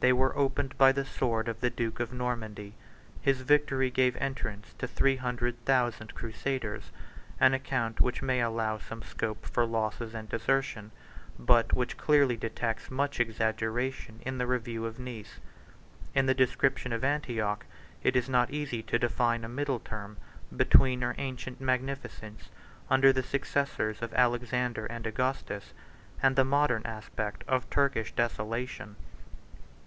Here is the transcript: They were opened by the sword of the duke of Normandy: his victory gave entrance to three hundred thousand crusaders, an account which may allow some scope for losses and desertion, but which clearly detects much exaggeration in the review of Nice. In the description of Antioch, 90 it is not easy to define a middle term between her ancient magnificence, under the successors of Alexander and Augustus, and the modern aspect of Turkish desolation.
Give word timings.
They 0.00 0.12
were 0.12 0.38
opened 0.38 0.78
by 0.78 0.92
the 0.92 1.04
sword 1.04 1.48
of 1.48 1.58
the 1.60 1.70
duke 1.70 1.98
of 1.98 2.12
Normandy: 2.12 2.74
his 3.20 3.40
victory 3.40 3.90
gave 3.90 4.14
entrance 4.18 4.72
to 4.78 4.86
three 4.86 5.16
hundred 5.16 5.58
thousand 5.64 6.14
crusaders, 6.14 6.92
an 7.40 7.52
account 7.52 8.00
which 8.00 8.22
may 8.22 8.40
allow 8.40 8.78
some 8.78 9.02
scope 9.02 9.44
for 9.44 9.66
losses 9.66 10.14
and 10.14 10.28
desertion, 10.28 10.92
but 11.36 11.72
which 11.72 11.96
clearly 11.96 12.36
detects 12.36 12.92
much 12.92 13.18
exaggeration 13.18 14.20
in 14.24 14.38
the 14.38 14.46
review 14.46 14.86
of 14.86 15.00
Nice. 15.00 15.40
In 16.14 16.26
the 16.26 16.32
description 16.32 16.92
of 16.92 17.02
Antioch, 17.02 17.66
90 18.04 18.08
it 18.08 18.14
is 18.14 18.28
not 18.28 18.52
easy 18.52 18.84
to 18.84 19.00
define 19.00 19.42
a 19.42 19.48
middle 19.48 19.80
term 19.80 20.16
between 20.56 21.00
her 21.00 21.16
ancient 21.18 21.60
magnificence, 21.60 22.50
under 22.88 23.12
the 23.12 23.24
successors 23.24 24.00
of 24.00 24.14
Alexander 24.14 24.86
and 24.86 25.08
Augustus, 25.08 25.72
and 26.22 26.36
the 26.36 26.44
modern 26.44 26.82
aspect 26.86 27.42
of 27.48 27.68
Turkish 27.68 28.12
desolation. 28.12 28.94